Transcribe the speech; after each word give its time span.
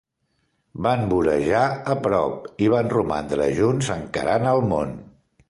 Van 0.85 1.03
vorejar 1.11 1.61
a 1.95 1.97
prop, 2.07 2.49
i 2.65 2.71
van 2.77 2.91
romandre 2.95 3.49
junts 3.61 3.93
encarant 3.99 4.51
el 4.55 4.65
món. 4.75 4.99